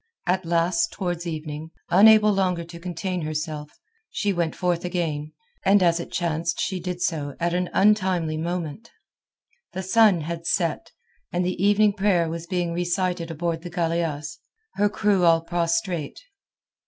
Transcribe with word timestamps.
At 0.25 0.45
last 0.45 0.91
towards 0.91 1.27
evening, 1.27 1.69
unable 1.91 2.33
longer 2.33 2.63
to 2.63 2.79
contain 2.79 3.21
herself, 3.21 3.79
she 4.09 4.33
went 4.33 4.55
forth 4.55 4.83
again, 4.83 5.31
and 5.63 5.83
as 5.83 5.99
it 5.99 6.11
chanced 6.11 6.59
she 6.59 6.79
did 6.79 7.03
so 7.03 7.35
at 7.39 7.53
an 7.53 7.69
untimely 7.71 8.35
moment. 8.35 8.89
The 9.73 9.83
sun 9.83 10.21
had 10.21 10.47
set, 10.47 10.89
and 11.31 11.45
the 11.45 11.63
evening 11.63 11.93
prayer 11.93 12.27
was 12.27 12.47
being 12.47 12.73
recited 12.73 13.29
aboard 13.29 13.61
the 13.61 13.69
galeasse, 13.69 14.39
her 14.73 14.89
crew 14.89 15.23
all 15.23 15.41
prostrate. 15.41 16.19